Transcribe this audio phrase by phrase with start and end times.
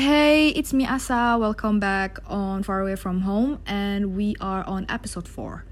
[0.00, 1.36] Hey, it's me Asa.
[1.38, 5.62] Welcome back on Far Away from Home, and we are on episode 4.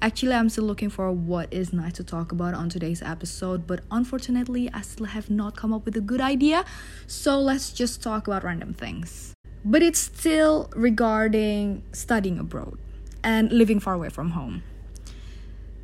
[0.00, 3.80] Actually, I'm still looking for what is nice to talk about on today's episode, but
[3.90, 6.64] unfortunately, I still have not come up with a good idea.
[7.08, 9.34] So let's just talk about random things.
[9.64, 12.78] But it's still regarding studying abroad
[13.24, 14.62] and living far away from home.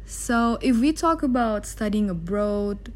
[0.06, 2.92] So, if we talk about studying abroad,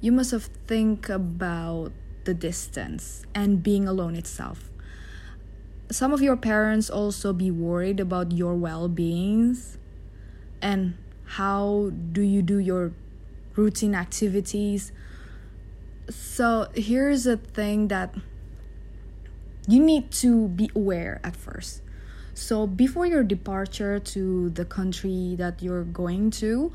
[0.00, 1.90] you must have think about
[2.26, 4.70] the distance and being alone itself.
[5.90, 9.78] Some of your parents also be worried about your well-beings
[10.60, 12.92] and how do you do your
[13.54, 14.92] routine activities.
[16.10, 18.14] So here's a thing that
[19.66, 21.82] you need to be aware at first.
[22.34, 26.72] So before your departure to the country that you're going to,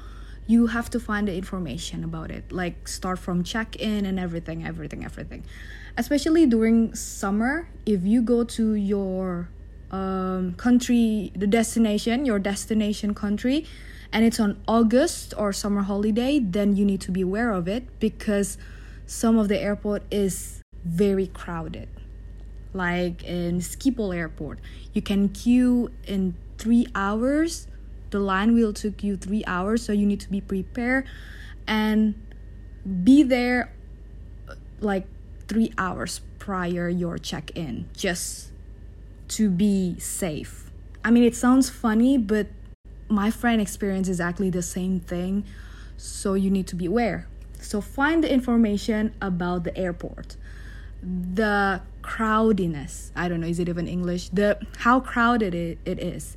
[0.47, 2.51] you have to find the information about it.
[2.51, 5.43] Like start from check-in and everything everything everything.
[5.97, 9.49] Especially during summer if you go to your
[9.91, 13.65] um, country the destination your destination country
[14.13, 17.83] and it's on august or summer holiday then you need to be aware of it
[17.99, 18.57] because
[19.05, 21.89] some of the airport is very crowded.
[22.73, 24.59] Like in schiphol airport
[24.93, 27.67] you can queue in three hours
[28.11, 31.07] the line will take you three hours so you need to be prepared
[31.67, 32.15] and
[33.03, 33.73] be there
[34.47, 35.07] uh, like
[35.47, 38.51] three hours prior your check-in just
[39.27, 40.69] to be safe.
[41.03, 42.47] I mean it sounds funny but
[43.09, 45.45] my friend experienced exactly the same thing
[45.97, 47.27] so you need to be aware.
[47.59, 50.35] So find the information about the airport.
[51.03, 54.29] The crowdiness i don't know is it even english?
[54.29, 56.35] The how crowded it, it is.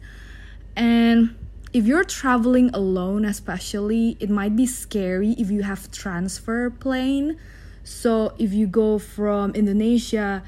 [0.76, 1.34] And
[1.74, 7.36] if you're traveling alone especially it might be scary if you have transfer plane.
[7.82, 10.42] So if you go from indonesia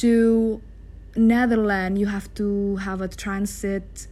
[0.00, 0.60] to
[1.14, 4.08] netherlands you have to have a transit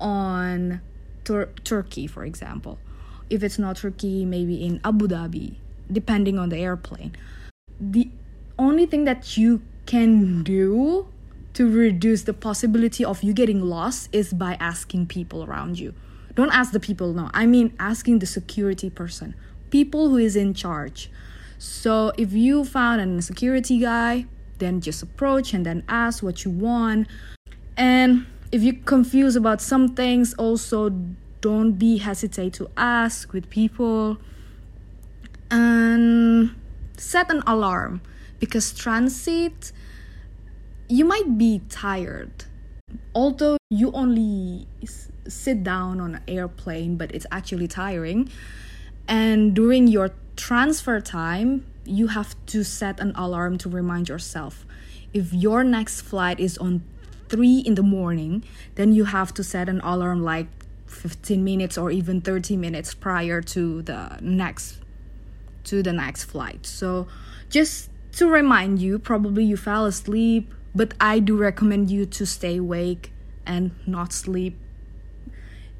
[0.00, 0.80] on
[1.24, 2.78] Tur- turkey for example.
[3.28, 5.56] If it's not turkey maybe in abu dhabi
[5.92, 7.16] depending on the airplane.
[7.80, 8.08] The
[8.58, 11.08] only thing that you can do
[11.54, 15.94] to reduce the possibility of you getting lost is by asking people around you.
[16.34, 17.30] Don't ask the people, no.
[17.34, 19.34] I mean asking the security person,
[19.70, 21.10] people who is in charge.
[21.58, 24.26] So if you found a security guy,
[24.58, 27.08] then just approach and then ask what you want.
[27.76, 30.90] And if you're confused about some things, also
[31.40, 34.18] don't be hesitate to ask with people.
[35.50, 36.54] And
[36.96, 38.02] set an alarm
[38.38, 39.72] because transit
[40.90, 42.44] you might be tired.
[43.14, 44.66] Although you only
[45.28, 48.28] sit down on an airplane but it's actually tiring.
[49.06, 54.66] And during your transfer time you have to set an alarm to remind yourself.
[55.14, 56.82] If your next flight is on
[57.28, 58.42] 3 in the morning
[58.74, 60.48] then you have to set an alarm like
[60.86, 64.78] 15 minutes or even 30 minutes prior to the next
[65.62, 66.66] to the next flight.
[66.66, 67.06] So
[67.48, 72.56] just to remind you probably you fell asleep but I do recommend you to stay
[72.56, 73.12] awake
[73.46, 74.58] and not sleep.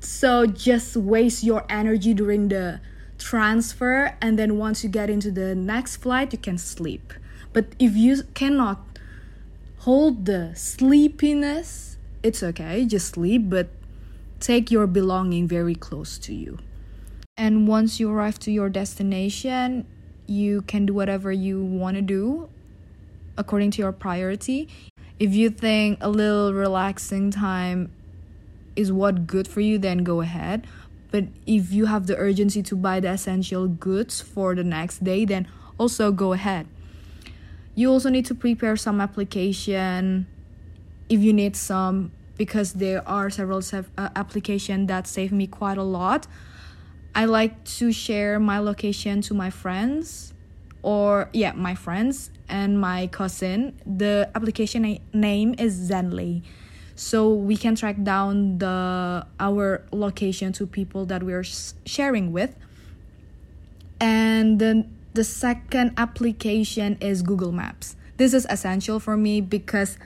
[0.01, 2.81] So just waste your energy during the
[3.19, 7.13] transfer and then once you get into the next flight you can sleep.
[7.53, 8.81] But if you cannot
[9.79, 13.69] hold the sleepiness, it's okay, just sleep, but
[14.41, 16.59] take your belonging very close to you.
[17.37, 19.87] And once you arrive to your destination,
[20.27, 22.49] you can do whatever you want to do
[23.41, 24.69] according to your priority.
[25.19, 27.91] If you think a little relaxing time
[28.77, 30.67] is what good for you, then go ahead.
[31.11, 35.25] But if you have the urgency to buy the essential goods for the next day,
[35.25, 36.69] then also go ahead.
[37.75, 40.27] You also need to prepare some application
[41.09, 45.83] if you need some because there are several uh, application that save me quite a
[45.83, 46.27] lot.
[47.15, 50.33] I like to share my location to my friends
[50.83, 53.79] or yeah, my friends and my cousin.
[53.87, 56.43] The application name is Zenly.
[56.97, 61.45] So we can track down the our location to people that we're
[61.87, 62.55] sharing with.
[64.01, 67.97] And then the second application is Google Maps.
[68.19, 69.97] This is essential for me because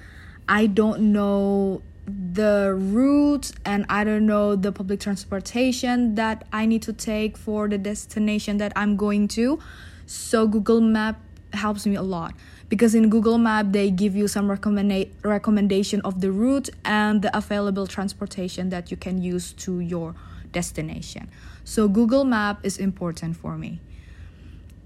[0.48, 6.82] I don't know the route and I don't know the public transportation that I need
[6.82, 9.58] to take for the destination that I'm going to.
[10.06, 11.20] So Google Map
[11.54, 12.34] helps me a lot
[12.68, 17.36] because in Google Map they give you some recommenda- recommendation of the route and the
[17.36, 20.14] available transportation that you can use to your
[20.52, 21.30] destination.
[21.64, 23.80] So Google Map is important for me.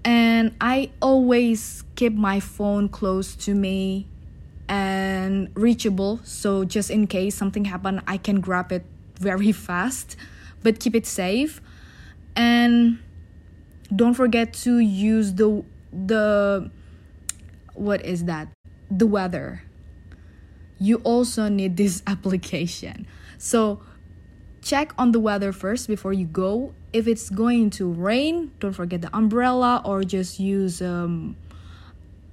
[0.03, 4.07] And I always keep my phone close to me
[4.69, 8.85] and reachable so just in case something happen i can grab it
[9.15, 10.15] very fast
[10.61, 11.59] but keep it safe
[12.35, 12.99] and
[13.93, 16.69] don't forget to use the the
[17.73, 18.47] what is that
[18.91, 19.63] the weather
[20.79, 23.07] you also need this application
[23.37, 23.81] so
[24.61, 29.01] check on the weather first before you go if it's going to rain don't forget
[29.01, 31.35] the umbrella or just use um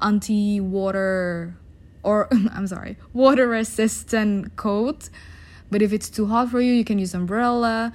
[0.00, 1.56] anti water
[2.06, 5.11] or I'm sorry, water resistant coat.
[5.70, 7.93] But if it's too hot for you, you can use umbrella.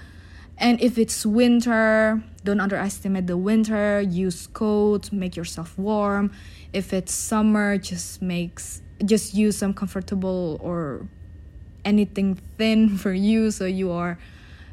[0.58, 4.01] And if it's winter, don't underestimate the winter.
[4.01, 6.31] Use coat, make yourself warm.
[6.73, 11.07] If it's summer, just makes just use some comfortable or
[11.83, 14.17] anything thin for you so you are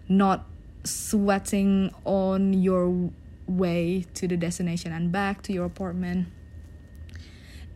[0.09, 0.45] not
[0.85, 3.11] sweating on your
[3.47, 6.29] way to the destination and back to your apartment.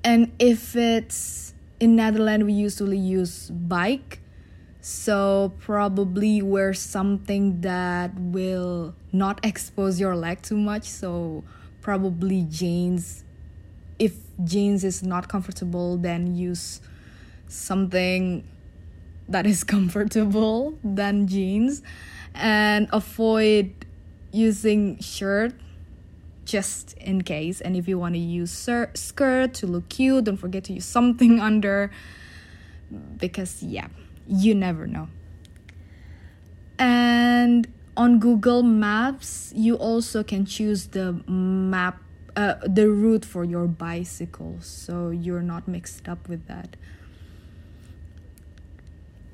[0.04, 4.21] And if it's in Netherlands we usually use bike
[4.84, 10.82] so probably wear something that will not expose your leg too much.
[10.82, 11.44] So
[11.80, 13.22] probably jeans.
[14.00, 16.80] If jeans is not comfortable then use
[17.46, 18.42] something
[19.28, 21.82] that is comfortable than jeans.
[22.34, 23.86] And avoid
[24.32, 25.54] using shirt
[26.44, 27.60] just in case.
[27.60, 31.38] And if you want to use skirt to look cute, don't forget to use something
[31.48, 31.92] under
[33.18, 33.86] because, yeah,
[34.26, 35.08] you never know.
[36.78, 42.00] And on Google Maps, you also can choose the map,
[42.36, 46.76] uh, the route for your bicycle, so you're not mixed up with that.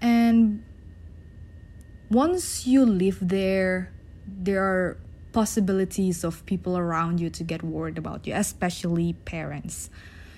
[0.00, 0.64] And
[2.10, 3.92] once you live there,
[4.26, 4.98] there are
[5.32, 9.90] possibilities of people around you to get worried about you, especially parents.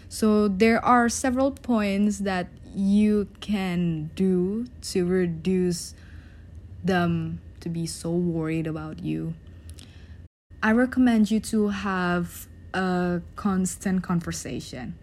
[0.08, 5.94] So there are several points that you can do to reduce
[6.84, 9.34] them to be so worried about you.
[10.62, 14.96] I recommend you to have a constant conversation.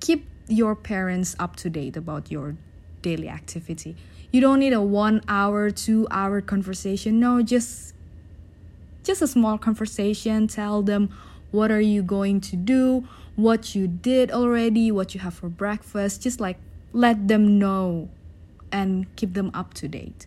[0.00, 2.56] Keep your parents up to date about your
[3.02, 3.96] daily activity.
[4.30, 7.20] You don't need a one hour, two hour conversation.
[7.20, 7.94] No, just
[9.04, 11.10] just a small conversation tell them
[11.50, 13.06] what are you going to do
[13.36, 16.56] what you did already what you have for breakfast just like
[16.94, 18.08] let them know
[18.72, 20.26] and keep them up to date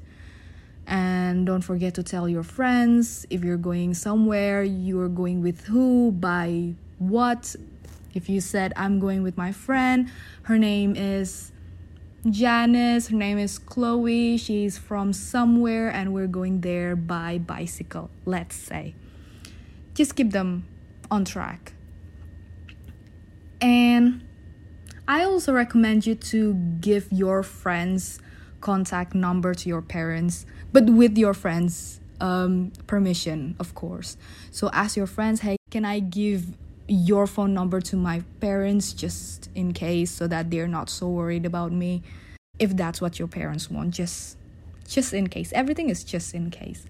[0.85, 6.11] and don't forget to tell your friends if you're going somewhere you're going with who
[6.11, 7.55] by what
[8.13, 10.09] if you said i'm going with my friend
[10.43, 11.51] her name is
[12.29, 14.37] Janice, her name is Chloe.
[14.37, 18.95] She's from somewhere and we're going there by bicycle, let's say.
[19.93, 20.65] Just keep them
[21.09, 21.73] on track.
[23.61, 24.26] And
[25.07, 28.19] I also recommend you to give your friends
[28.59, 34.17] contact number to your parents, but with your friends um, permission, of course.
[34.51, 36.47] So ask your friends, hey, can I give
[36.89, 41.45] your phone number to my parents just in case so that they're not so worried
[41.45, 42.01] about me?
[42.59, 44.35] If that's what your parents want just
[44.87, 45.51] just in case.
[45.53, 46.85] Everything is just in case.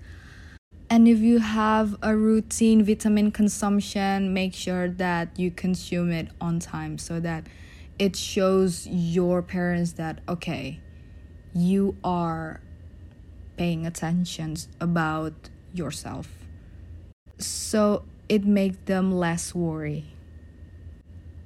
[0.90, 6.60] And if you have a routine vitamin consumption make sure that you consume it on
[6.60, 7.44] time so that
[8.00, 10.80] it shows your parents that okay
[11.54, 12.62] you are
[13.58, 15.34] paying attention about
[15.74, 16.30] yourself
[17.40, 20.06] so it makes them less worry.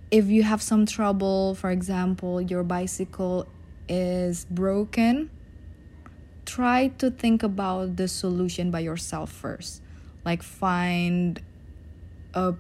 [0.10, 3.48] If you have some trouble, for example, your bicycle
[3.88, 5.30] is broken,
[6.46, 9.82] try to think about the solution by yourself first.
[10.25, 11.42] Like find
[12.34, 12.56] a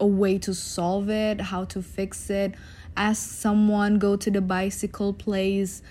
[0.00, 2.54] a way to solve it, how to fix it.
[2.96, 5.82] Ask someone, go to the bicycle place.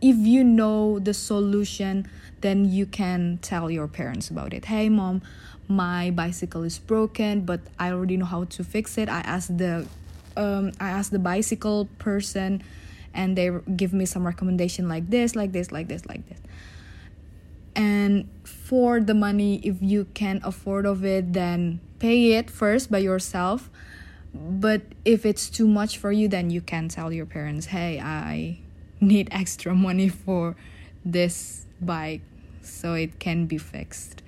[0.00, 2.08] If you know the solution,
[2.40, 4.64] then you can tell your parents about it.
[4.64, 5.22] Hey, mom,
[5.68, 9.86] my bicycle is broken but i already know how to fix it i asked the
[10.36, 12.62] um, i asked the bicycle person
[13.14, 16.40] and they give me some recommendation like this like this like this like this
[17.74, 22.98] and for the money if you can afford of it then pay it first by
[22.98, 23.70] yourself
[24.34, 28.58] but if it's too much for you then you can tell your parents hey i
[29.00, 30.56] need extra money for
[31.04, 32.22] this bike
[32.62, 34.22] so it can be fixed.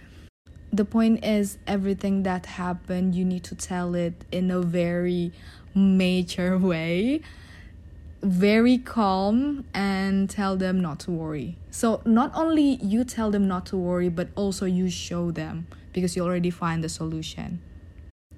[0.72, 5.32] The point is everything that happened you need to tell it in a very
[5.74, 7.20] major way
[8.22, 11.58] very calm and tell them not to worry.
[11.70, 16.16] So not only you tell them not to worry but also you show them because
[16.16, 17.60] you already find the solution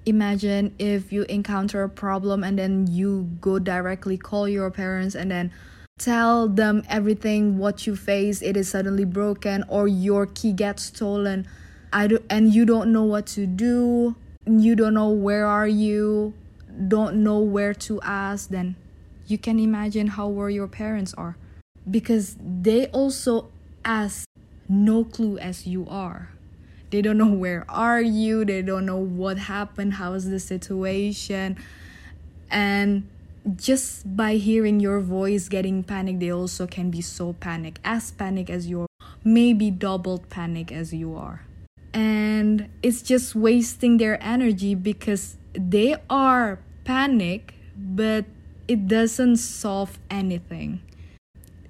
[0.07, 5.31] imagine if you encounter a problem and then you go directly call your parents and
[5.31, 5.53] then
[5.99, 11.47] tell them everything what you face it is suddenly broken or your key gets stolen.
[11.93, 14.17] I do, and you don't know what to do.
[14.47, 16.35] You don't know where are you
[16.89, 18.77] don't know where to ask then
[19.27, 21.37] you can imagine how worried your parents are.
[21.91, 23.51] Because they also
[23.85, 24.27] ask
[24.69, 26.36] no clue as you are
[26.91, 31.57] they don't know where are you they don't know what happened how is the situation.
[32.51, 33.09] And
[33.57, 38.51] just by hearing your voice getting panic they also can be so panic as panic
[38.51, 38.87] as you are
[39.25, 41.43] maybe doubled panic as you are.
[41.93, 48.25] And it's just wasting their energy because they are panic but
[48.69, 50.83] it doesn't solve anything.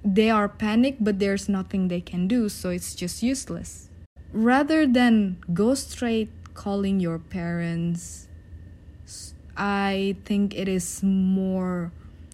[0.03, 3.86] They are panic but there's nothing they can do so it's just useless
[4.31, 8.27] rather than go straight calling your parents
[9.57, 11.91] I think it is more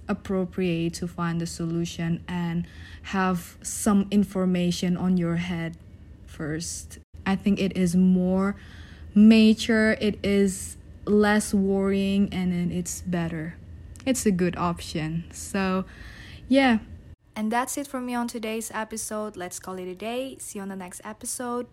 [0.09, 2.67] appropriate to find a solution and
[3.03, 5.77] have some information on your head
[6.25, 6.99] first.
[7.25, 8.57] I think it is more
[9.15, 13.55] mature, it is less worrying, and then it's better.
[14.05, 15.23] It's a good option.
[15.31, 15.85] So,
[16.49, 16.79] yeah.
[17.37, 19.37] And that's it for me on today's episode.
[19.37, 20.35] Let's call it a day.
[20.39, 21.67] See you on the next episode.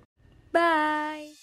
[0.52, 1.39] Bye.